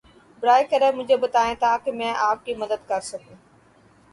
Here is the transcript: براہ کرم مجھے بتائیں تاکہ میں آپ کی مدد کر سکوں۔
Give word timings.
براہ 0.43 0.61
کرم 0.69 0.97
مجھے 0.97 1.17
بتائیں 1.17 1.55
تاکہ 1.59 1.91
میں 1.91 2.13
آپ 2.19 2.45
کی 2.45 2.53
مدد 2.55 2.87
کر 2.87 3.01
سکوں۔ 3.03 3.35